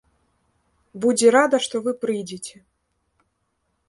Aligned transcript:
Будзе 1.03 1.27
рада, 1.35 1.57
што 1.65 1.75
вы 1.87 1.91
прыйдзеце. 2.05 2.55